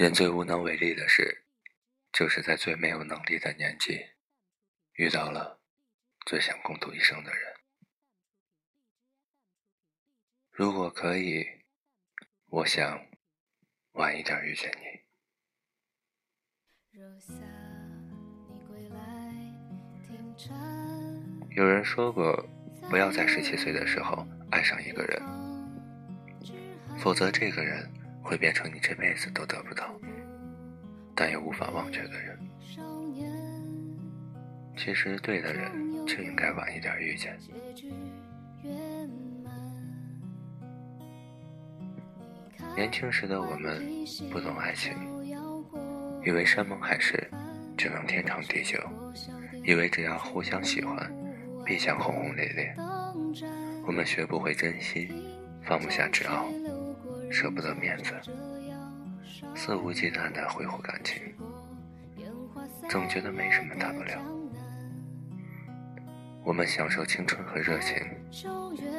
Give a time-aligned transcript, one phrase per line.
[0.00, 1.44] 人最无能为力的事，
[2.10, 4.00] 就是在最没有能力的年纪，
[4.94, 5.60] 遇到了
[6.24, 7.54] 最想共度一生的人。
[10.50, 11.46] 如果可以，
[12.46, 13.06] 我想
[13.92, 14.84] 晚一点遇见你。
[21.50, 22.48] 有人说过，
[22.88, 25.22] 不要在十七岁的时候爱上一个人，
[26.98, 27.99] 否则这个人。
[28.30, 29.92] 会变成你这辈子都得不到，
[31.16, 32.38] 但又无法忘却的人。
[34.76, 35.72] 其实对的人
[36.06, 37.36] 就应该晚一点遇见。
[42.76, 43.82] 年轻时的我们
[44.30, 44.94] 不懂爱情，
[46.24, 47.28] 以为山盟海誓
[47.76, 48.78] 就能天长地久，
[49.64, 51.12] 以为只要互相喜欢，
[51.66, 52.72] 必将轰轰烈烈。
[53.84, 55.10] 我们学不会珍惜，
[55.64, 56.46] 放不下执拗。
[57.30, 58.12] 舍不得面子，
[59.54, 61.22] 肆无忌惮的挥霍感情，
[62.88, 64.20] 总觉得没什么大不了。
[66.44, 67.96] 我们享受青春和热情，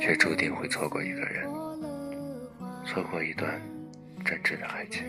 [0.00, 1.50] 却注定会错过一个人，
[2.86, 3.60] 错过一段
[4.24, 5.04] 真挚的爱情。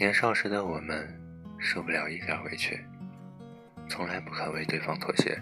[0.00, 1.06] 年少时的我们，
[1.58, 2.82] 受不了一点委屈，
[3.86, 5.38] 从来不肯为对方妥协，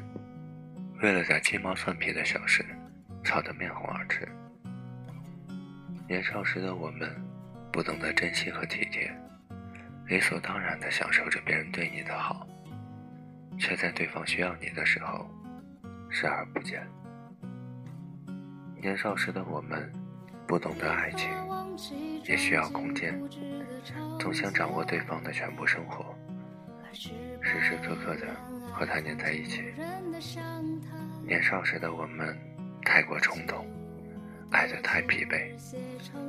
[1.01, 2.67] 为了点鸡毛蒜皮的小事，
[3.23, 4.29] 吵得面红耳赤。
[6.09, 7.09] 年少时的我们，
[7.71, 9.09] 不懂得珍惜和体贴，
[10.09, 12.45] 理所当然地享受着别人对你的好，
[13.61, 15.31] 却在对方需要你的时候，
[16.11, 16.85] 视而不见。
[18.83, 19.89] 年少时的我们，
[20.49, 21.31] 不懂得爱情。
[22.25, 23.19] 也需要空间，
[24.19, 26.15] 总想掌握对方的全部生活，
[26.93, 28.27] 时时刻刻的
[28.73, 29.63] 和他黏在一起。
[31.27, 32.37] 年少时的我们
[32.83, 33.67] 太过冲动，
[34.51, 35.53] 爱的太疲惫，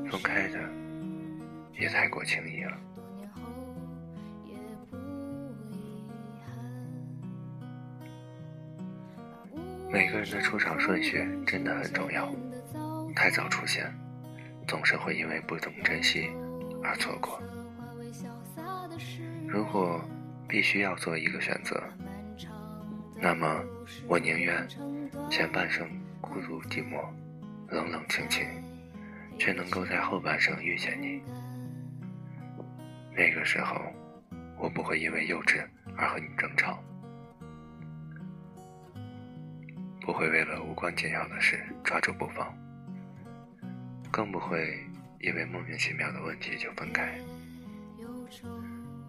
[0.09, 0.59] 分开的
[1.79, 2.77] 也太过轻易了。
[9.91, 12.31] 每个人的出场顺序真的很重要，
[13.15, 13.91] 太早出现。
[14.67, 16.29] 总是会因为不懂珍惜
[16.83, 17.41] 而错过。
[19.47, 20.01] 如果
[20.47, 21.81] 必须要做一个选择，
[23.21, 23.61] 那么
[24.07, 24.67] 我宁愿
[25.29, 25.87] 前半生
[26.21, 27.03] 孤独寂寞、
[27.69, 28.45] 冷冷清清，
[29.37, 31.21] 却能够在后半生遇见你。
[33.15, 33.81] 那个时候，
[34.57, 35.63] 我不会因为幼稚
[35.97, 36.81] 而和你争吵，
[40.01, 42.53] 不会为了无关紧要的事抓住不放。
[44.11, 44.79] 更不会
[45.19, 47.19] 因为莫名其妙的问题就分开。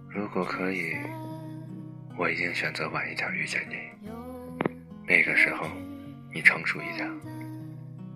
[0.09, 0.97] 如果可以，
[2.17, 3.77] 我一定选择晚一点遇见你。
[5.07, 5.67] 那个时候，
[6.33, 7.09] 你成熟一点，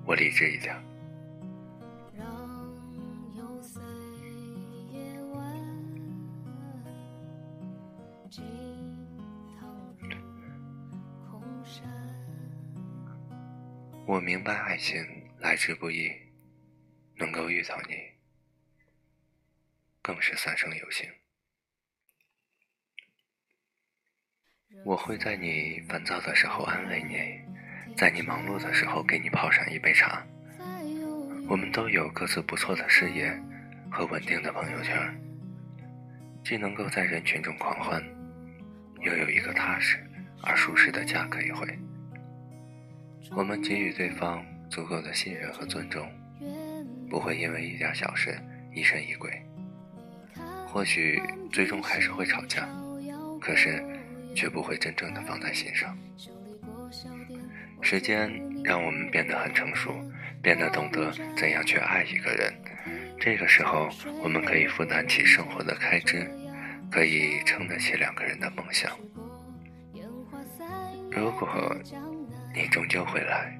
[0.04, 0.74] 我理智一点。
[14.06, 15.04] 我明白爱情
[15.38, 16.23] 来之不易。
[17.16, 17.94] 能够遇到你，
[20.02, 21.08] 更是三生有幸。
[24.84, 30.26] 我会在你烦躁的时候安慰你，在你忙碌的时候给你泡上一杯茶。
[31.48, 33.30] 我们都有各自不错的事业
[33.90, 34.96] 和稳定的朋友圈，
[36.42, 38.02] 既能够在人群中狂欢，
[39.00, 40.04] 又有一个踏实
[40.42, 41.78] 而舒适的家可以回。
[43.36, 46.10] 我们给予对方足够的信任和尊重。
[47.08, 48.36] 不会因为一点小事
[48.74, 49.30] 疑神疑鬼，
[50.66, 51.22] 或许
[51.52, 52.68] 最终还是会吵架，
[53.40, 53.84] 可是
[54.34, 55.96] 却不会真正的放在心上。
[57.80, 58.32] 时间
[58.64, 59.94] 让我们变得很成熟，
[60.42, 62.52] 变得懂得怎样去爱一个人。
[63.20, 63.88] 这个时候，
[64.22, 66.28] 我们可以负担起生活的开支，
[66.90, 68.90] 可以撑得起两个人的梦想。
[71.10, 71.76] 如果
[72.54, 73.56] 你终究会来，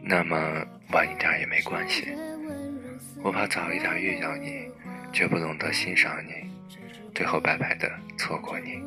[0.00, 0.36] 那么
[0.92, 2.14] 晚一点也没关系。
[3.22, 4.68] 我怕早一点遇到你，
[5.12, 6.50] 却不懂得欣赏你，
[7.14, 7.88] 最后白白的
[8.18, 8.82] 错过你。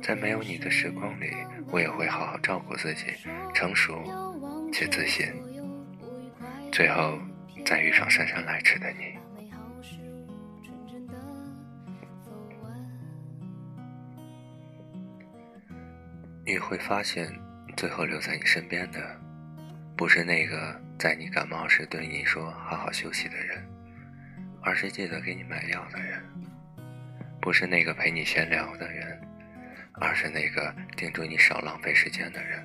[0.00, 1.32] 在没有你的时光里，
[1.70, 3.06] 我也会好好照顾自己，
[3.54, 4.02] 成熟
[4.72, 5.26] 且自信。
[6.70, 7.18] 最后
[7.66, 9.16] 再遇上姗姗来迟的你，
[16.44, 17.32] 你会发现，
[17.76, 19.20] 最后留在你身边的，
[19.96, 20.80] 不是那个。
[20.98, 23.60] 在你感冒时对你说“好好休息”的人，
[24.60, 26.22] 而是记得给你买药的人。
[27.40, 29.20] 不是那个陪你闲聊的人，
[29.94, 32.64] 而是那个叮嘱你少浪费时间的人。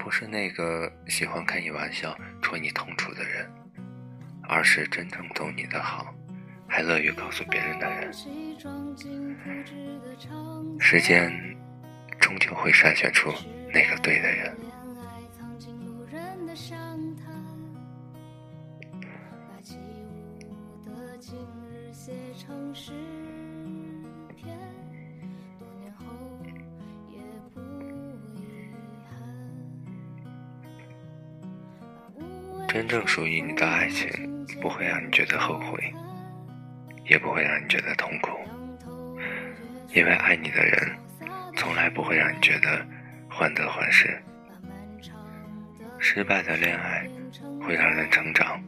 [0.00, 3.48] 不是那个喜欢开你玩笑、戳你痛处的人，
[4.48, 6.12] 而是真正懂你的好，
[6.66, 8.12] 还乐于告诉别人的人。
[10.80, 11.56] 时间
[12.18, 13.32] 终究会筛选出
[13.72, 14.52] 那个对的人。
[32.80, 34.08] 真正属于你的爱情，
[34.58, 35.92] 不会让你觉得后悔，
[37.04, 38.30] 也不会让你觉得痛苦，
[39.92, 40.96] 因为爱你的人，
[41.58, 42.82] 从来不会让你觉得
[43.28, 44.18] 患得患失。
[45.98, 47.06] 失败的恋爱
[47.62, 48.58] 会让人成长，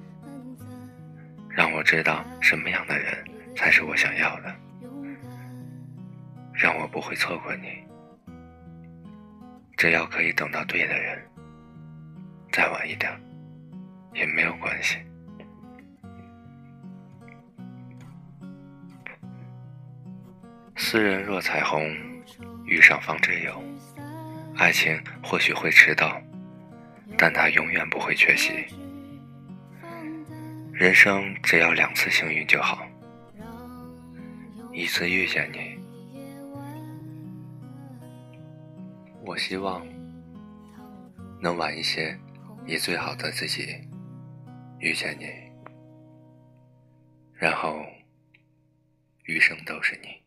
[1.49, 3.17] 让我知道什么样的人
[3.57, 4.55] 才是我想要的，
[6.53, 7.83] 让我不会错过你。
[9.79, 11.19] 只要可以等到对的人，
[12.53, 13.11] 再晚一点。
[14.15, 14.99] 也没有关系。
[20.77, 21.97] 斯人若彩虹，
[22.67, 23.63] 遇上方知有。
[24.57, 26.21] 爱情或许会迟到，
[27.17, 28.67] 但它永远不会缺席。
[30.73, 32.87] 人生只要两次幸运就好，
[34.73, 35.79] 一次遇见你。
[39.25, 39.87] 我希望
[41.41, 42.19] 能晚一些，
[42.67, 43.79] 以最好的自己。
[44.83, 45.27] 遇见你，
[47.35, 47.87] 然后
[49.27, 50.22] 余生都是你。